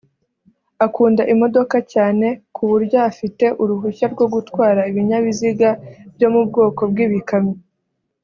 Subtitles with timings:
[0.85, 5.69] Akunda imodoka cyane ku buryo afite uruhushya rwo gutwara ibinyabiziga
[6.15, 7.57] byo mu bwoko bw’ibikamyo